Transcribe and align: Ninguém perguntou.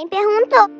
Ninguém 0.00 0.08
perguntou. 0.08 0.79